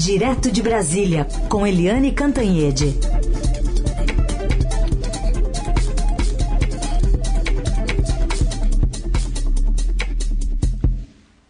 [0.00, 2.98] Direto de Brasília, com Eliane Cantanhede.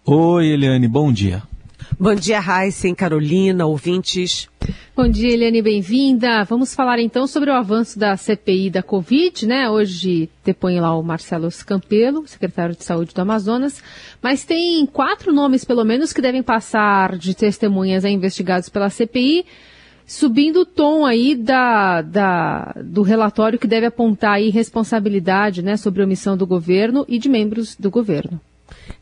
[0.04, 1.44] Oi, Eliane, bom dia.
[1.96, 4.48] Bom dia, Raíssen, Carolina, ouvintes.
[4.96, 6.42] Bom dia, Eliane, bem-vinda.
[6.42, 9.70] Vamos falar então sobre o avanço da CPI da Covid, né?
[9.70, 13.80] Hoje depõe lá o Marcelo Scampelo, secretário de Saúde do Amazonas,
[14.20, 19.46] mas tem quatro nomes, pelo menos, que devem passar de testemunhas a investigados pela CPI,
[20.04, 26.02] subindo o tom aí da, da, do relatório que deve apontar aí responsabilidade, né, sobre
[26.02, 28.40] omissão do governo e de membros do governo.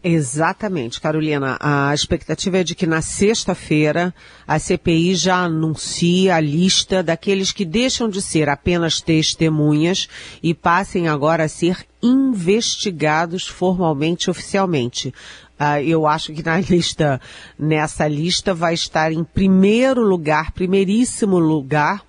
[0.02, 1.56] Exatamente, Carolina.
[1.60, 4.14] A expectativa é de que na sexta-feira
[4.46, 10.08] a CPI já anuncie a lista daqueles que deixam de ser apenas testemunhas
[10.42, 15.12] e passem agora a ser investigados formalmente, oficialmente.
[15.58, 17.20] Uh, eu acho que na lista,
[17.58, 22.04] nessa lista vai estar em primeiro lugar, primeiríssimo lugar,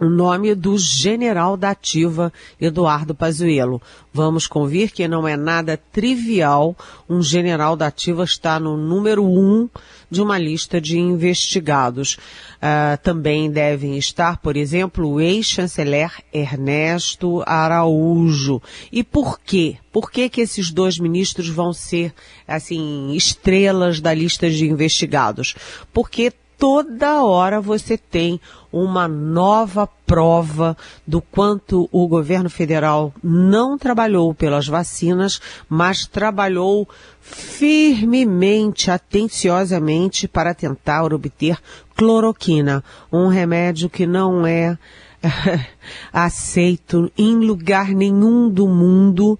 [0.00, 3.82] o nome do general da ativa Eduardo Pazuello.
[4.12, 6.74] Vamos convir que não é nada trivial
[7.08, 9.68] um general da ativa estar no número um
[10.10, 12.14] de uma lista de investigados.
[12.14, 18.60] Uh, também devem estar, por exemplo, o ex-chanceler Ernesto Araújo.
[18.90, 19.76] E por quê?
[19.92, 22.14] Por que que esses dois ministros vão ser,
[22.48, 25.54] assim, estrelas da lista de investigados?
[25.92, 28.38] Porque toda hora você tem
[28.70, 36.86] uma nova prova do quanto o governo federal não trabalhou pelas vacinas, mas trabalhou
[37.22, 41.56] firmemente, atenciosamente para tentar obter
[41.96, 44.76] cloroquina, um remédio que não é
[46.12, 49.38] aceito em lugar nenhum do mundo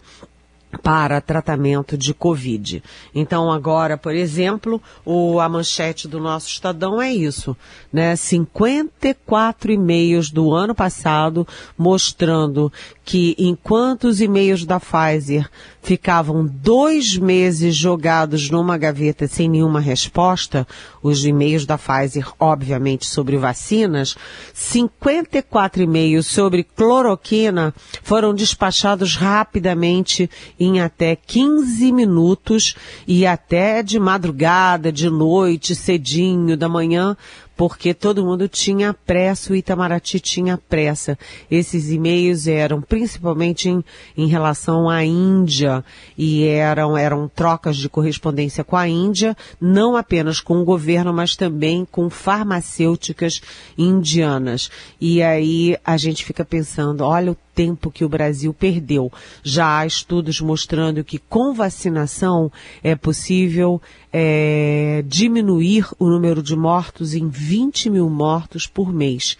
[0.79, 2.83] para tratamento de Covid.
[3.15, 7.57] Então agora, por exemplo, o, a manchete do nosso Estadão é isso,
[7.93, 8.15] né?
[8.17, 12.73] 54 e-mails do ano passado mostrando
[13.11, 15.51] que enquanto os e-mails da Pfizer
[15.83, 20.65] ficavam dois meses jogados numa gaveta sem nenhuma resposta,
[21.03, 24.15] os e-mails da Pfizer, obviamente, sobre vacinas,
[24.55, 32.77] 54 e-mails sobre cloroquina foram despachados rapidamente em até 15 minutos
[33.09, 37.17] e até de madrugada, de noite, cedinho, da manhã,
[37.61, 41.19] porque todo mundo tinha pressa, o Itamaraty tinha pressa.
[41.51, 43.85] Esses e-mails eram principalmente em,
[44.17, 45.85] em relação à Índia
[46.17, 51.37] e eram, eram trocas de correspondência com a Índia, não apenas com o governo, mas
[51.37, 53.43] também com farmacêuticas
[53.77, 54.71] indianas.
[54.99, 59.13] E aí a gente fica pensando, olha o tempo que o Brasil perdeu.
[59.43, 62.51] Já há estudos mostrando que com vacinação
[62.83, 63.81] é possível
[64.13, 69.37] é, diminuir o número de mortos em 20 mil mortos por mês.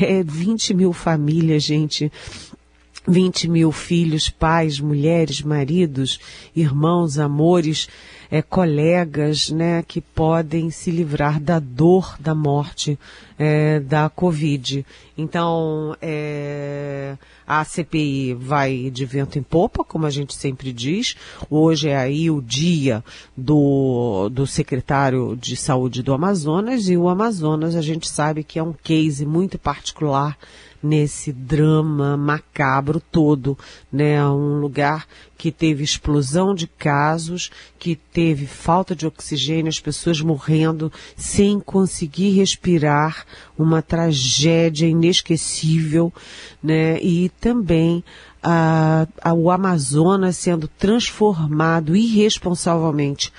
[0.00, 2.10] É 20 mil famílias, gente.
[3.06, 6.20] 20 mil filhos, pais, mulheres, maridos,
[6.54, 7.88] irmãos, amores,
[8.30, 12.98] é, colegas, né, que podem se livrar da dor da morte
[13.38, 14.84] é, da Covid.
[15.16, 21.16] Então, é, a CPI vai de vento em popa, como a gente sempre diz.
[21.48, 23.02] Hoje é aí o dia
[23.36, 28.62] do, do secretário de saúde do Amazonas e o Amazonas a gente sabe que é
[28.62, 30.36] um case muito particular
[30.82, 33.58] nesse drama macabro todo,
[33.92, 34.24] né?
[34.26, 35.06] Um lugar
[35.36, 42.30] que teve explosão de casos, que teve falta de oxigênio, as pessoas morrendo sem conseguir
[42.30, 43.24] respirar,
[43.56, 46.12] uma tragédia inesquecível,
[46.62, 47.00] né?
[47.00, 48.02] E também
[48.42, 53.32] a, a, o Amazonas sendo transformado irresponsavelmente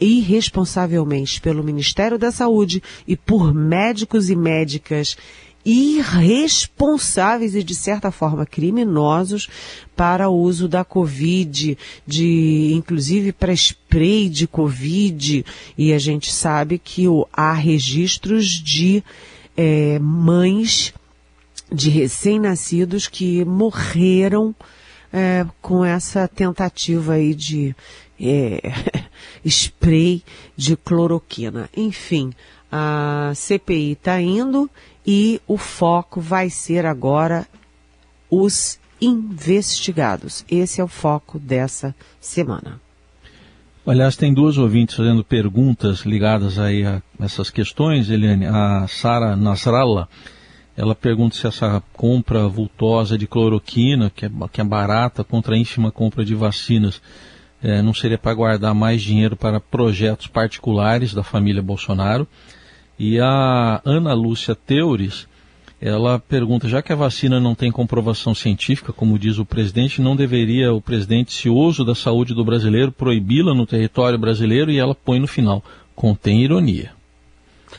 [0.00, 5.16] irresponsavelmente pelo Ministério da Saúde e por médicos e médicas
[5.64, 9.48] irresponsáveis e de certa forma criminosos
[9.96, 15.44] para o uso da Covid, de inclusive para spray de Covid
[15.78, 19.02] e a gente sabe que o, há registros de
[19.56, 20.92] é, mães
[21.70, 24.54] de recém-nascidos que morreram
[25.12, 27.74] é, com essa tentativa aí de
[28.20, 28.60] é,
[29.44, 30.22] spray
[30.56, 31.68] de cloroquina.
[31.76, 32.32] Enfim,
[32.70, 34.70] a CPI está indo
[35.06, 37.46] e o foco vai ser agora
[38.30, 40.44] os investigados.
[40.48, 42.80] Esse é o foco dessa semana.
[43.84, 48.46] Aliás, tem duas ouvintes fazendo perguntas ligadas aí a essas questões, Eliane.
[48.46, 50.06] A Sara Nasrallah,
[50.76, 55.58] ela pergunta se essa compra vultosa de cloroquina, que é, que é barata, contra a
[55.58, 57.02] ínfima compra de vacinas,
[57.60, 62.26] é, não seria para guardar mais dinheiro para projetos particulares da família Bolsonaro.
[63.04, 65.26] E a Ana Lúcia Teures,
[65.80, 70.14] ela pergunta, já que a vacina não tem comprovação científica, como diz o presidente, não
[70.14, 75.18] deveria o presidente cioso da saúde do brasileiro proibi-la no território brasileiro e ela põe
[75.18, 75.64] no final,
[75.96, 76.92] contém ironia.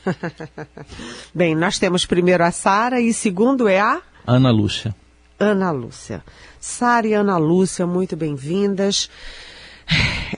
[1.33, 4.93] Bem, nós temos primeiro a Sara e segundo é a Ana Lúcia.
[5.39, 6.21] Ana Lúcia.
[6.59, 9.09] Sara e Ana Lúcia, muito bem-vindas.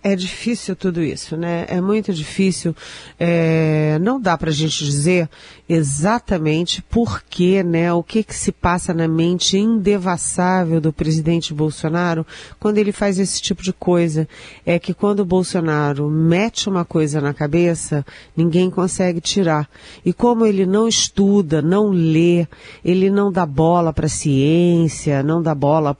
[0.04, 1.66] É difícil tudo isso, né?
[1.68, 2.76] É muito difícil.
[3.20, 5.28] É, não dá para a gente dizer
[5.68, 7.92] exatamente por que, né?
[7.92, 12.26] O que que se passa na mente indevassável do presidente Bolsonaro
[12.60, 14.28] quando ele faz esse tipo de coisa.
[14.66, 18.06] É que quando o Bolsonaro mete uma coisa na cabeça,
[18.38, 19.68] ninguém consegue tirar.
[20.06, 22.48] E como ele não estuda, não lê,
[22.84, 25.96] ele não dá bola para ciência, não dá bola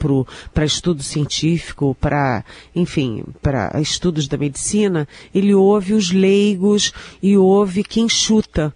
[0.54, 2.44] para estudo científico, para,
[2.76, 8.74] enfim, para estudos da medicina, ele ouve os leigos e ouve quem chuta.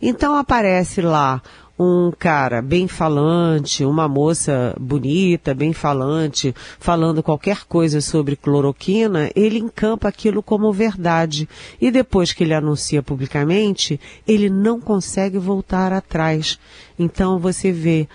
[0.00, 1.42] Então aparece lá
[1.76, 9.58] um cara bem falante, uma moça bonita, bem falante, falando qualquer coisa sobre cloroquina, ele
[9.58, 11.48] encampa aquilo como verdade.
[11.80, 16.60] E depois que ele anuncia publicamente, ele não consegue voltar atrás.
[16.96, 18.06] Então você vê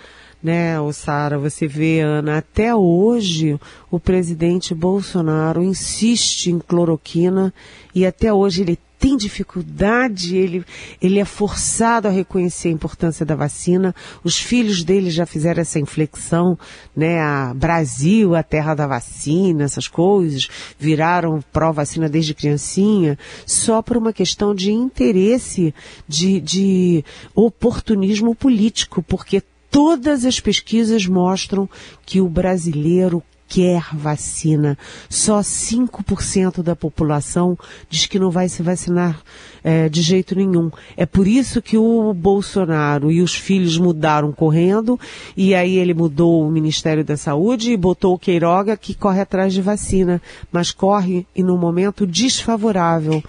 [0.42, 3.58] né, o Sara, você vê, Ana, até hoje
[3.90, 7.52] o presidente Bolsonaro insiste em cloroquina
[7.94, 10.64] e até hoje ele tem dificuldade, ele,
[11.00, 13.94] ele é forçado a reconhecer a importância da vacina.
[14.24, 16.58] Os filhos dele já fizeram essa inflexão,
[16.96, 17.20] né?
[17.20, 20.48] A Brasil, a terra da vacina, essas coisas,
[20.78, 25.72] viraram pró-vacina desde criancinha, só por uma questão de interesse,
[26.08, 27.04] de, de
[27.34, 31.68] oportunismo político, porque todas as pesquisas mostram
[32.04, 34.76] que o brasileiro quer vacina.
[35.08, 39.20] Só 5% da população diz que não vai se vacinar
[39.64, 40.70] é, de jeito nenhum.
[40.96, 45.00] É por isso que o Bolsonaro e os filhos mudaram correndo,
[45.36, 49.54] e aí ele mudou o Ministério da Saúde e botou o Queiroga que corre atrás
[49.54, 50.20] de vacina,
[50.52, 53.22] mas corre em um momento desfavorável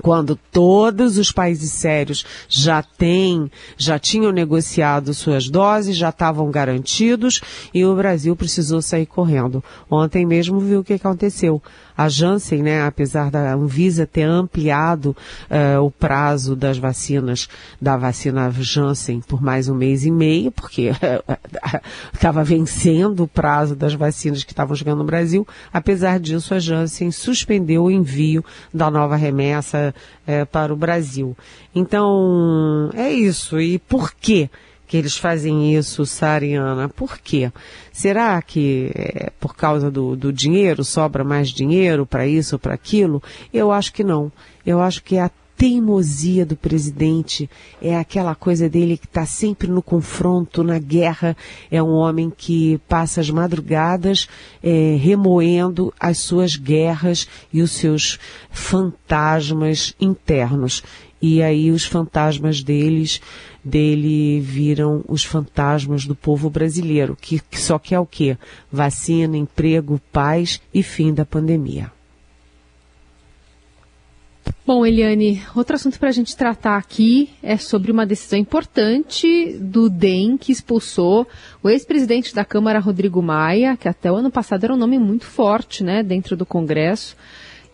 [0.00, 7.40] quando todos os países sérios já têm, já tinham negociado suas doses, já estavam garantidos
[7.74, 9.62] e o Brasil precisou sair correndo.
[9.90, 11.60] Ontem mesmo viu o que aconteceu
[11.96, 15.16] a Janssen, né, apesar da Anvisa ter ampliado
[15.50, 17.48] uh, o prazo das vacinas,
[17.80, 20.90] da vacina Janssen por mais um mês e meio, porque
[22.12, 27.10] estava vencendo o prazo das vacinas que estavam chegando no Brasil, apesar disso a Janssen
[27.10, 29.94] suspendeu o envio da nova remessa
[30.26, 31.36] uh, para o Brasil.
[31.74, 33.60] Então, é isso.
[33.60, 34.50] E por quê?
[34.92, 36.86] Que eles fazem isso, Sariana?
[36.86, 37.50] Por quê?
[37.90, 42.74] Será que é por causa do, do dinheiro, sobra mais dinheiro para isso ou para
[42.74, 43.22] aquilo?
[43.54, 44.30] Eu acho que não.
[44.66, 47.48] Eu acho que é a teimosia do presidente,
[47.80, 51.34] é aquela coisa dele que está sempre no confronto, na guerra,
[51.70, 54.28] é um homem que passa as madrugadas
[54.62, 58.18] é, remoendo as suas guerras e os seus
[58.50, 60.82] fantasmas internos.
[61.22, 63.20] E aí os fantasmas deles
[63.64, 68.36] dele viram os fantasmas do povo brasileiro, que, que só quer o quê?
[68.70, 71.92] Vacina, emprego, paz e fim da pandemia.
[74.64, 79.90] Bom, Eliane, outro assunto para a gente tratar aqui é sobre uma decisão importante do
[79.90, 81.26] DEM que expulsou
[81.62, 85.26] o ex-presidente da Câmara, Rodrigo Maia, que até o ano passado era um nome muito
[85.26, 87.16] forte, né, dentro do Congresso,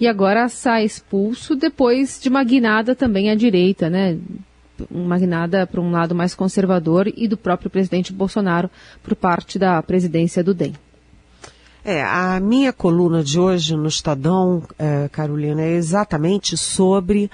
[0.00, 4.18] e agora sai expulso depois de uma guinada também à direita, né,
[4.90, 8.70] uma guinada para um lado mais conservador e do próprio presidente Bolsonaro
[9.02, 10.74] por parte da presidência do DEM.
[11.84, 17.30] É, a minha coluna de hoje no Estadão, é, Carolina, é exatamente sobre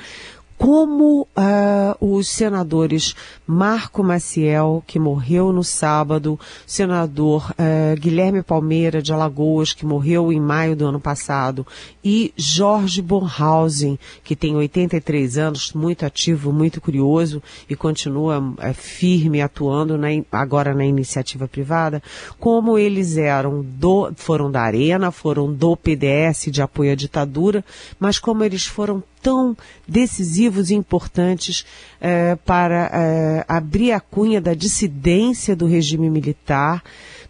[0.56, 3.14] como uh, os senadores
[3.46, 10.40] Marco Maciel, que morreu no sábado, senador uh, Guilherme Palmeira de Alagoas, que morreu em
[10.40, 11.66] maio do ano passado,
[12.02, 19.42] e Jorge Bornhausen, que tem 83 anos, muito ativo, muito curioso e continua uh, firme
[19.42, 22.02] atuando na, agora na iniciativa privada,
[22.38, 27.64] como eles eram do, foram da Arena, foram do PDS de apoio à ditadura,
[27.98, 29.56] mas como eles foram tão
[29.88, 31.64] decisivos e importantes
[31.98, 36.84] eh, para eh, abrir a cunha da dissidência do regime militar,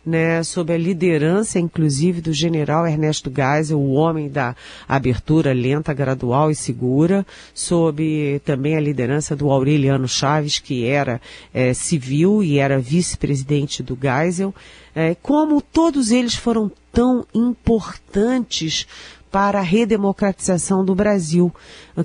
[0.05, 4.57] né, sob a liderança, inclusive, do general Ernesto Geisel, o homem da
[4.89, 7.25] abertura lenta, gradual e segura,
[7.55, 11.21] sob também a liderança do Aureliano Chaves, que era
[11.55, 14.53] eh, civil e era vice-presidente do Geisel,
[15.23, 18.87] como todos eles foram tão importantes
[19.31, 21.53] para a redemocratização do Brasil,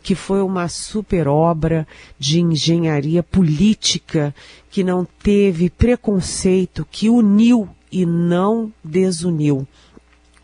[0.01, 4.33] que foi uma super obra de engenharia política
[4.71, 9.67] que não teve preconceito, que uniu e não desuniu.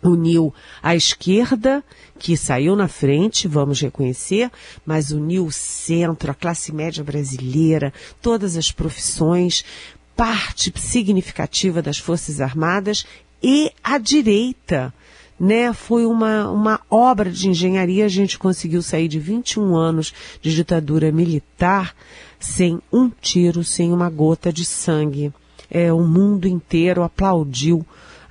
[0.04, 1.84] Uniu a esquerda,
[2.20, 4.52] que saiu na frente, vamos reconhecer,
[4.86, 9.66] mas uniu o centro, a classe média brasileira, todas as profissões,
[10.16, 13.06] parte significativa das Forças Armadas
[13.42, 14.94] e a direita.
[15.38, 20.56] Né, foi uma, uma obra de engenharia, a gente conseguiu sair de 21 anos de
[20.56, 21.94] ditadura militar
[22.40, 25.34] sem um tiro, sem uma gota de sangue.
[25.70, 27.86] É, o mundo inteiro aplaudiu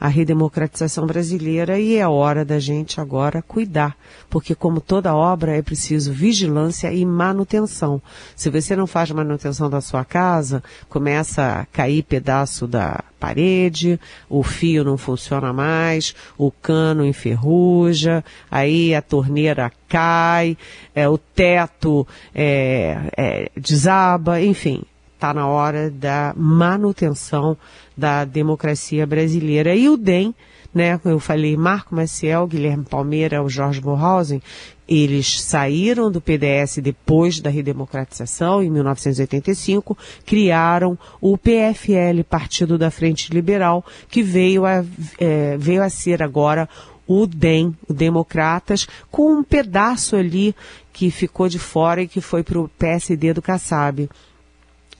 [0.04, 3.96] a redemocratização brasileira e é hora da gente agora cuidar,
[4.28, 8.02] porque como toda obra é preciso vigilância e manutenção.
[8.36, 14.42] Se você não faz manutenção da sua casa, começa a cair pedaço da parede, o
[14.42, 20.54] fio não funciona mais, o cano enferruja, aí a torneira cai,
[20.94, 24.82] é, o teto é, é, desaba, enfim,
[25.14, 27.56] está na hora da manutenção
[27.96, 29.74] da democracia brasileira.
[29.74, 30.34] E o DEM,
[30.74, 34.42] né, eu falei Marco Maciel, Guilherme Palmeira, o Jorge Borhausen,
[34.86, 39.96] eles saíram do PDS depois da redemocratização, em 1985,
[40.26, 44.84] criaram o PFL, Partido da Frente Liberal, que veio a,
[45.18, 46.68] é, veio a ser agora
[47.06, 50.54] o DEM, o Democratas, com um pedaço ali
[50.92, 54.08] que ficou de fora e que foi para o PSD do Kassab.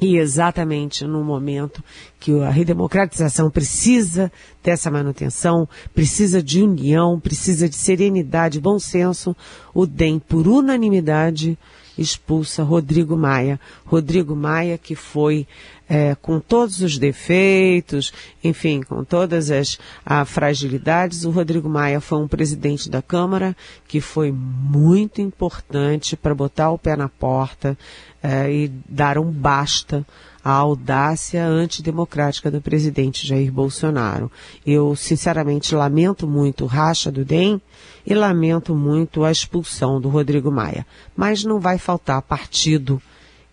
[0.01, 1.83] E exatamente no momento
[2.19, 4.31] que a redemocratização precisa
[4.63, 9.37] dessa manutenção, precisa de união, precisa de serenidade, bom senso,
[9.73, 11.57] o DEM, por unanimidade,
[11.97, 13.61] expulsa Rodrigo Maia.
[13.85, 15.47] Rodrigo Maia, que foi
[15.89, 18.13] é, com todos os defeitos,
[18.43, 19.79] enfim, com todas as
[20.27, 26.71] fragilidades, o Rodrigo Maia foi um presidente da Câmara que foi muito importante para botar
[26.71, 27.77] o pé na porta,
[28.25, 30.07] é, e dar um basta
[30.43, 34.33] à audácia antidemocrática do presidente Jair Bolsonaro.
[34.67, 37.61] Eu, sinceramente, lamento muito o racha do DEM
[38.07, 40.87] e lamento muito a expulsão do Rodrigo Maia.
[41.15, 43.01] Mas não vai faltar partido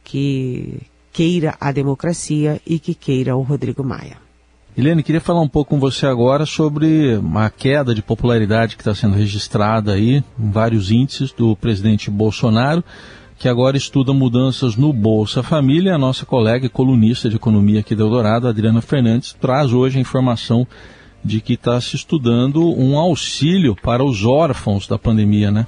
[0.05, 0.79] que
[1.11, 4.17] queira a democracia e que queira o Rodrigo Maia.
[4.77, 8.95] Helene, queria falar um pouco com você agora sobre a queda de popularidade que está
[8.95, 12.83] sendo registrada aí em vários índices do presidente Bolsonaro
[13.41, 15.95] que agora estuda mudanças no Bolsa Família.
[15.95, 20.01] A nossa colega e colunista de economia aqui do Eldorado, Adriana Fernandes, traz hoje a
[20.01, 20.67] informação
[21.25, 25.65] de que está se estudando um auxílio para os órfãos da pandemia, né?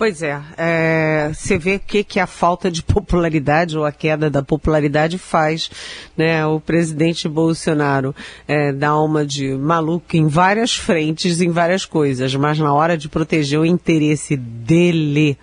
[0.00, 4.30] Pois é, é, você vê o que, que a falta de popularidade ou a queda
[4.30, 5.70] da popularidade faz,
[6.16, 6.46] né?
[6.46, 8.16] O presidente Bolsonaro
[8.48, 13.10] é, dá uma de maluco em várias frentes, em várias coisas, mas na hora de
[13.10, 15.36] proteger o interesse dele,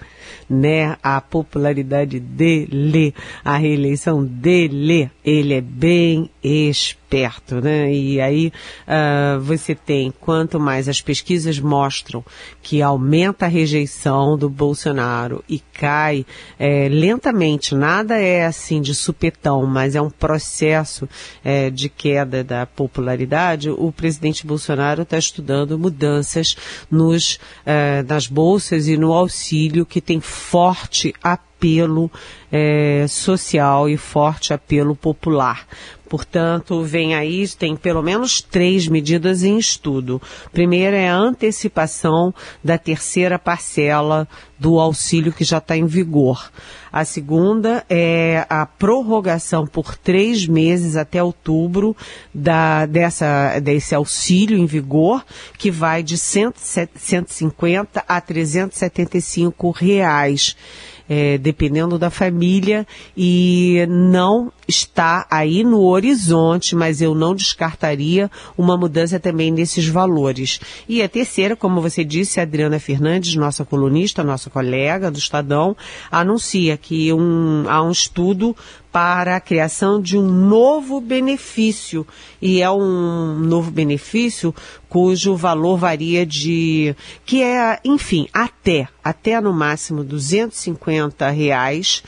[0.49, 3.13] né, a popularidade dele,
[3.43, 7.91] a reeleição dele, ele é bem esperto, né?
[7.93, 8.51] E aí
[8.87, 12.23] uh, você tem, quanto mais as pesquisas mostram
[12.61, 16.25] que aumenta a rejeição do Bolsonaro e cai
[16.57, 21.07] é, lentamente, nada é assim de supetão, mas é um processo
[21.43, 26.55] é, de queda da popularidade, o presidente Bolsonaro está estudando mudanças
[26.89, 31.13] nos, é, nas bolsas e no auxílio que tem forte
[31.57, 32.11] apelo
[32.51, 35.65] é, social e forte apelo popular.
[36.07, 40.21] Portanto, vem aí, tem pelo menos três medidas em estudo.
[40.53, 42.33] Primeira é a antecipação
[42.63, 44.25] da terceira parcela
[44.57, 46.49] do auxílio que já está em vigor.
[46.91, 51.93] A segunda é a prorrogação por três meses até outubro
[52.33, 55.25] da, dessa, desse auxílio em vigor,
[55.57, 60.55] que vai de 150 a 375 reais
[61.09, 62.85] é, dependendo da família,
[63.15, 70.59] e não está aí no horizonte, mas eu não descartaria uma mudança também nesses valores.
[70.87, 75.75] E a terceira, como você disse, a Adriana Fernandes, nossa colunista, nossa colega do Estadão,
[76.11, 78.55] anuncia que um, há um estudo
[78.91, 82.05] para a criação de um novo benefício.
[82.41, 84.53] E é um novo benefício
[84.89, 86.95] cujo valor varia de,
[87.25, 92.01] que é, enfim, até, até no máximo 250 reais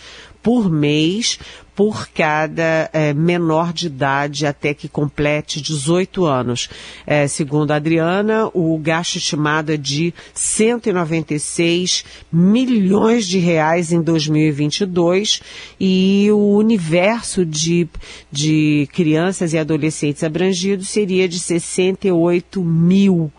[0.49, 1.37] por mês
[1.75, 6.67] por cada é, menor de idade até que complete 18 anos.
[7.05, 12.03] É, segundo a Adriana, o gasto estimado é de 196
[12.33, 15.39] milhões de reais em 2022
[15.79, 17.87] e o universo de,
[18.31, 23.31] de crianças e adolescentes abrangidos seria de 68 mil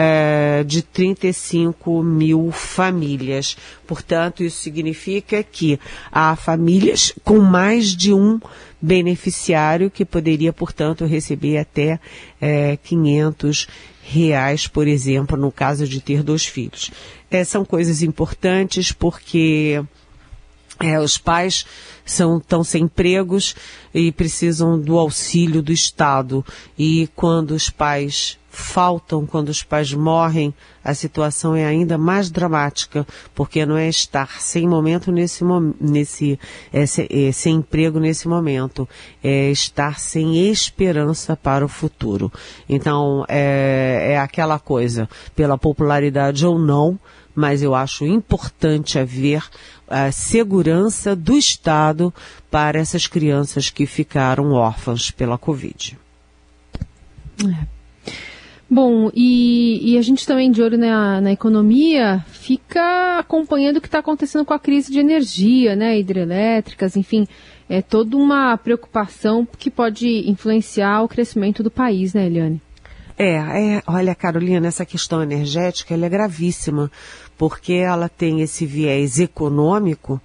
[0.00, 3.56] é, de 35 mil famílias.
[3.84, 5.76] Portanto, isso significa que
[6.12, 8.38] há famílias com mais de um
[8.80, 11.98] beneficiário que poderia, portanto, receber até
[12.40, 13.66] é, 500
[14.04, 16.92] reais, por exemplo, no caso de ter dois filhos.
[17.28, 19.82] É, são coisas importantes porque
[20.78, 21.66] é, os pais
[22.04, 23.56] são tão sem empregos
[23.92, 26.46] e precisam do auxílio do Estado.
[26.78, 30.52] E quando os pais faltam, quando os pais morrem,
[30.84, 35.44] a situação é ainda mais dramática, porque não é estar sem momento nesse
[35.80, 36.38] nesse
[36.72, 38.88] é, é, sem emprego nesse momento,
[39.22, 42.32] é estar sem esperança para o futuro.
[42.68, 46.98] Então é, é aquela coisa, pela popularidade ou não,
[47.34, 49.44] mas eu acho importante haver
[49.86, 52.12] a segurança do Estado
[52.50, 55.96] para essas crianças que ficaram órfãs pela Covid.
[57.44, 57.77] É.
[58.70, 63.88] Bom, e, e, a gente também de olho na, na economia fica acompanhando o que
[63.88, 67.26] está acontecendo com a crise de energia, né, hidrelétricas, enfim,
[67.66, 72.60] é toda uma preocupação que pode influenciar o crescimento do país, né, Eliane?
[73.16, 76.92] É, é, olha, Carolina, essa questão energética é gravíssima,
[77.38, 80.20] porque ela tem esse viés econômico,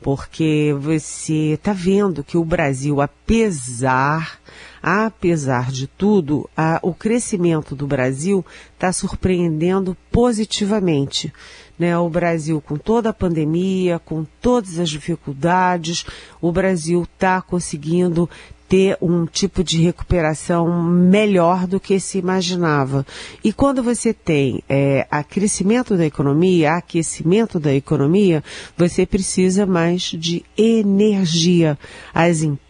[0.00, 4.38] porque você está vendo que o Brasil, apesar,
[4.82, 8.44] apesar de tudo, a, o crescimento do Brasil
[8.74, 11.32] está surpreendendo positivamente.
[11.78, 16.04] Né, o Brasil, com toda a pandemia, com todas as dificuldades,
[16.40, 18.28] o Brasil está conseguindo
[18.68, 23.04] ter um tipo de recuperação melhor do que se imaginava.
[23.42, 28.44] E quando você tem é, a crescimento da economia, aquecimento da economia,
[28.76, 31.78] você precisa mais de energia.
[32.12, 32.67] As empresas,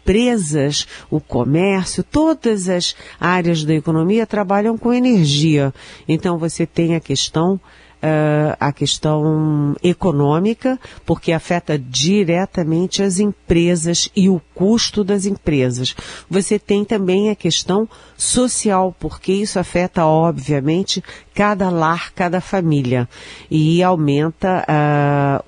[1.11, 5.73] o comércio, todas as áreas da economia trabalham com energia.
[6.09, 7.61] Então você tem a questão
[8.03, 15.95] uh, a questão econômica, porque afeta diretamente as empresas e o custo das empresas.
[16.29, 21.03] Você tem também a questão social, porque isso afeta, obviamente,
[21.35, 23.09] cada lar, cada família.
[23.51, 24.65] E aumenta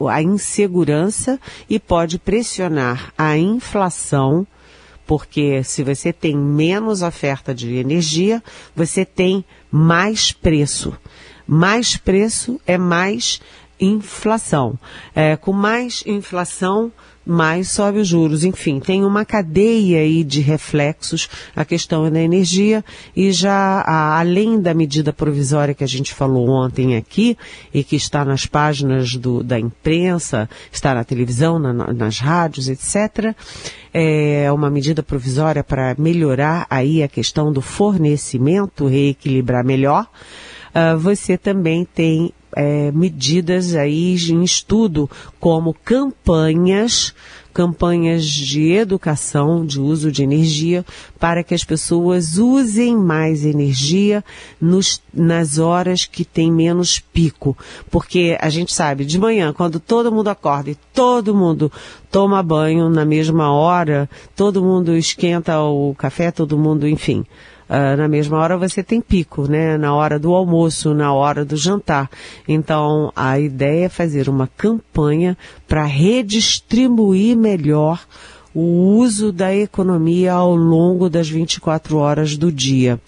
[0.01, 4.47] uh, a insegurança e pode pressionar a inflação
[5.07, 8.41] porque se você tem menos oferta de energia,
[8.77, 10.97] você tem mais preço
[11.51, 13.41] mais preço é mais
[13.81, 14.79] inflação.
[15.17, 16.93] É, com mais inflação,
[17.27, 18.45] mais sobe os juros.
[18.45, 22.85] Enfim, tem uma cadeia aí de reflexos a questão da energia
[23.17, 27.37] e já a, além da medida provisória que a gente falou ontem aqui
[27.75, 33.35] e que está nas páginas do, da imprensa, está na televisão, na, nas rádios, etc.
[33.93, 40.07] É uma medida provisória para melhorar aí a questão do fornecimento, reequilibrar melhor
[40.75, 47.15] uh, você também tem é, medidas aí em estudo, como campanhas,
[47.53, 50.85] campanhas de educação, de uso de energia,
[51.19, 54.25] para que as pessoas usem mais energia
[54.61, 57.57] nos, nas horas que tem menos pico.
[57.91, 61.71] Porque a gente sabe, de manhã, quando todo mundo acorda e todo mundo
[62.11, 67.25] toma banho na mesma hora, todo mundo esquenta o café, todo mundo, enfim
[67.71, 69.79] uh, na mesma hora você tem pico, né?
[69.79, 72.11] Na hora do almoço, na hora do jantar.
[72.49, 78.01] Então, a ideia é fazer uma campanha para redistribuir melhor
[78.53, 83.01] o uso da economia ao longo das 24 horas do dia.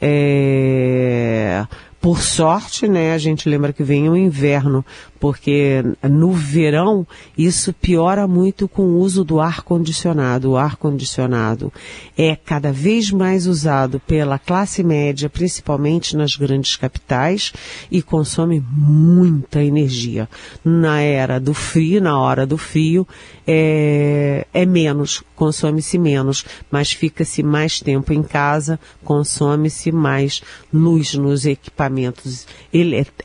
[0.00, 1.66] É,
[2.00, 4.84] por sorte, né, a gente lembra que vem o inverno,
[5.24, 10.50] porque no verão isso piora muito com o uso do ar condicionado.
[10.50, 11.72] O ar condicionado
[12.14, 17.54] é cada vez mais usado pela classe média, principalmente nas grandes capitais,
[17.90, 20.28] e consome muita energia.
[20.62, 23.08] Na era do frio, na hora do frio,
[23.46, 31.46] é, é menos, consome-se menos, mas fica-se mais tempo em casa, consome-se mais luz nos
[31.46, 32.46] equipamentos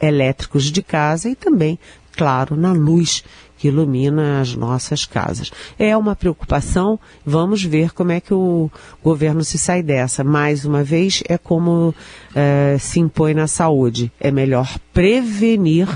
[0.02, 1.78] elétricos de casa e também
[2.20, 3.24] claro, na luz
[3.58, 5.50] que ilumina as nossas casas.
[5.78, 8.70] É uma preocupação, vamos ver como é que o
[9.02, 10.22] governo se sai dessa.
[10.22, 11.96] Mais uma vez, é como
[12.36, 14.12] é, se impõe na saúde.
[14.20, 15.88] É melhor prevenir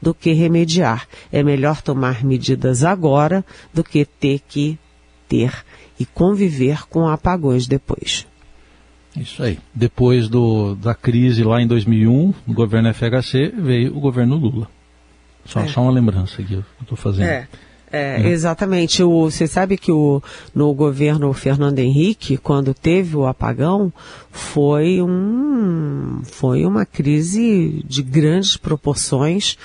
[0.00, 1.08] do que remediar.
[1.32, 4.78] É melhor tomar medidas agora do que ter que
[5.26, 5.64] ter
[5.98, 8.26] e conviver com apagões depois.
[9.16, 9.58] Isso aí.
[9.74, 14.68] Depois do, da crise lá em 2001, no governo FHC, veio o governo Lula.
[15.44, 15.68] Só, é.
[15.68, 17.26] só uma lembrança que eu estou fazendo.
[17.26, 17.48] É.
[17.92, 18.28] É, é.
[18.28, 19.02] Exatamente.
[19.02, 20.22] O, você sabe que o,
[20.54, 23.92] no governo Fernando Henrique, quando teve o apagão,
[24.32, 29.58] foi um foi uma crise de grandes proporções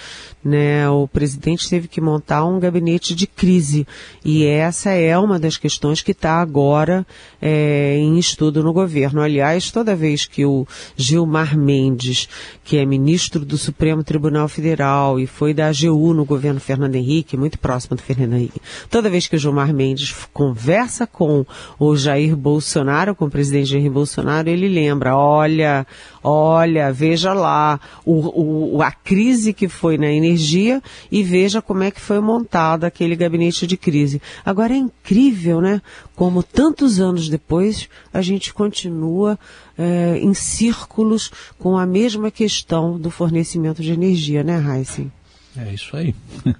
[0.47, 3.85] né, o presidente teve que montar um gabinete de crise
[4.23, 7.05] e essa é uma das questões que está agora
[7.41, 9.21] é, em estudo no governo.
[9.21, 12.29] Aliás, toda vez que o Gilmar Mendes,
[12.63, 17.35] que é ministro do Supremo Tribunal Federal e foi da AGU no governo Fernando Henrique,
[17.35, 21.45] muito próximo do Fernando Henrique, toda vez que o Gilmar Mendes conversa com
[21.77, 25.85] o Jair Bolsonaro, com o presidente Jair Bolsonaro, ele lembra, olha,
[26.23, 31.91] olha, veja lá o, o, a crise que foi na energia e veja como é
[31.91, 34.21] que foi montado aquele gabinete de crise.
[34.45, 35.81] Agora é incrível, né?
[36.15, 39.39] Como tantos anos depois a gente continua
[39.77, 45.11] é, em círculos com a mesma questão do fornecimento de energia, né, Heisen?
[45.55, 46.13] É isso aí.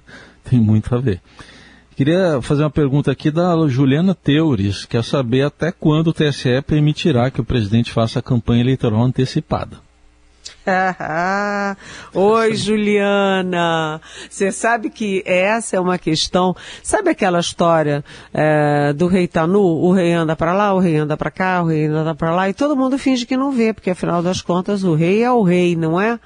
[0.48, 1.20] Tem muito a ver.
[1.98, 7.28] Queria fazer uma pergunta aqui da Juliana Teures, quer saber até quando o TSE permitirá
[7.28, 9.78] que o presidente faça a campanha eleitoral antecipada.
[12.14, 14.00] Oi, Juliana.
[14.30, 16.54] Você sabe que essa é uma questão.
[16.84, 19.60] Sabe aquela história é, do rei tá nu?
[19.60, 22.48] O rei anda para lá, o rei anda para cá, o rei anda para lá
[22.48, 25.42] e todo mundo finge que não vê, porque afinal das contas o rei é o
[25.42, 26.20] rei, não é?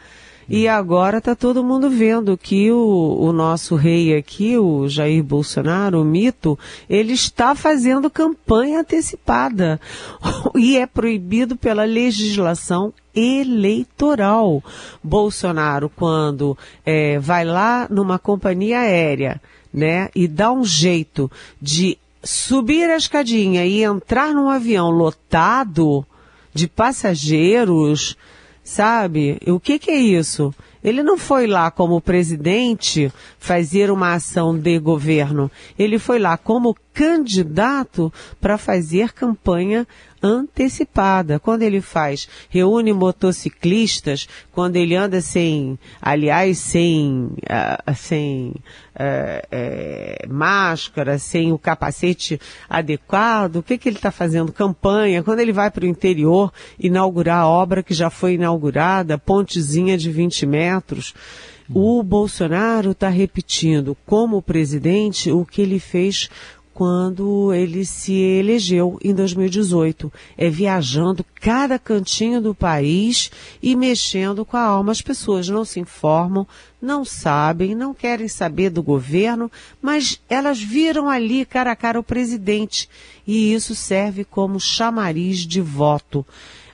[0.49, 6.01] E agora está todo mundo vendo que o, o nosso rei aqui, o Jair Bolsonaro,
[6.01, 9.81] o mito, ele está fazendo campanha antecipada.
[10.57, 14.63] e é proibido pela legislação eleitoral.
[15.03, 19.41] Bolsonaro, quando é, vai lá numa companhia aérea,
[19.73, 26.05] né, e dá um jeito de subir a escadinha e entrar num avião lotado
[26.55, 28.17] de passageiros,
[28.63, 29.39] sabe?
[29.47, 30.55] O que, que é isso?
[30.83, 35.51] Ele não foi lá como presidente fazer uma ação de governo.
[35.79, 39.87] Ele foi lá como candidato para fazer campanha
[40.23, 41.41] antecipada.
[41.41, 48.55] Quando ele faz, reúne motociclistas, quando ele anda sem, aliás, sem, uh, sem
[48.95, 54.53] uh, uh, máscara, sem o capacete adequado, o que, que ele está fazendo?
[54.53, 55.23] Campanha.
[55.23, 60.11] Quando ele vai para o interior inaugurar a obra que já foi inaugurada, pontezinha de
[60.11, 61.15] 20 metros,
[61.75, 66.29] o Bolsonaro está repetindo como presidente o que ele fez
[66.75, 70.13] quando ele se elegeu em 2018.
[70.37, 73.31] É viajando cada cantinho do país
[73.63, 74.93] e mexendo com a alma.
[74.93, 76.47] As pessoas não se informam,
[76.81, 82.05] não sabem, não querem saber do governo, mas elas viram ali cara a cara o
[82.05, 82.89] presidente.
[83.27, 86.27] E isso serve como chamariz de voto.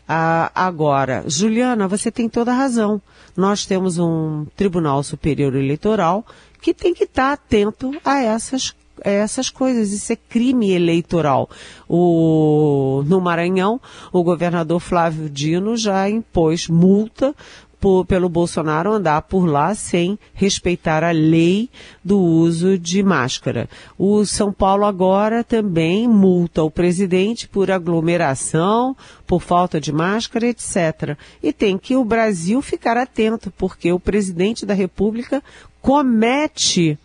[0.08, 3.02] Ah, agora, Juliana, você tem toda a razão.
[3.36, 6.24] Nós temos um Tribunal Superior Eleitoral
[6.62, 9.92] que tem que estar atento a essas essas coisas.
[9.92, 11.48] Isso é crime eleitoral.
[11.88, 13.80] O, no Maranhão,
[14.12, 17.34] o governador Flávio Dino já impôs multa
[17.80, 21.70] por, pelo Bolsonaro andar por lá sem respeitar a lei
[22.04, 23.68] do uso de máscara.
[23.96, 31.16] O São Paulo agora também multa o presidente por aglomeração, por falta de máscara, etc.
[31.42, 35.42] E tem que o Brasil ficar atento, porque o presidente da República
[35.80, 36.98] comete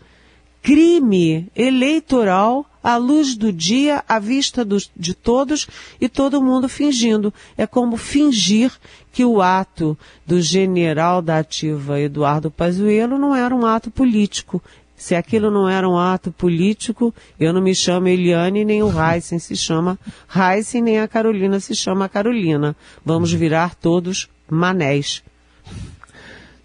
[0.64, 5.68] crime eleitoral à luz do dia, à vista de todos
[6.00, 7.32] e todo mundo fingindo.
[7.56, 8.72] É como fingir
[9.12, 9.96] que o ato
[10.26, 14.62] do general da ativa Eduardo Pazuello não era um ato político.
[14.96, 19.38] Se aquilo não era um ato político, eu não me chamo Eliane, nem o Heisen
[19.38, 19.98] se chama
[20.34, 22.74] Heisen, nem a Carolina se chama Carolina.
[23.04, 25.22] Vamos virar todos manés.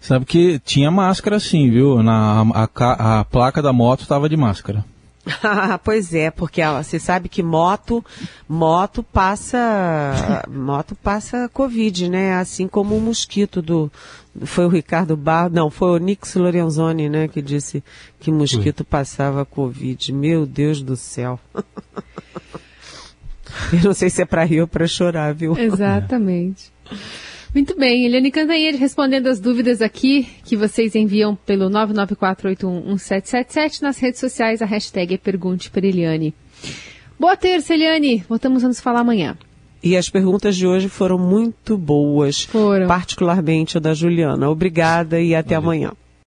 [0.00, 2.02] Sabe que tinha máscara sim, viu?
[2.02, 4.84] Na, a, a placa da moto estava de máscara.
[5.84, 8.02] pois é, porque ó, você sabe que moto,
[8.48, 12.34] moto passa, moto passa covid, né?
[12.34, 13.92] Assim como o mosquito do,
[14.44, 17.82] foi o Ricardo Barro, não, foi o Nix Lorenzoni, né, que disse
[18.18, 20.12] que mosquito passava covid.
[20.12, 21.38] Meu Deus do céu.
[23.72, 25.58] Eu não sei se é para rir ou para chorar, viu?
[25.58, 26.72] Exatamente.
[27.52, 34.20] Muito bem, Eliane Cantanhede respondendo as dúvidas aqui que vocês enviam pelo 994811777 nas redes
[34.20, 36.32] sociais, a hashtag é Pergunte para Eliane.
[37.18, 38.24] Boa terça, Eliane.
[38.28, 39.36] Voltamos a nos falar amanhã.
[39.82, 42.44] E as perguntas de hoje foram muito boas.
[42.44, 42.86] Foram.
[42.86, 44.48] Particularmente a da Juliana.
[44.48, 45.70] Obrigada e até Valeu.
[45.70, 45.90] amanhã.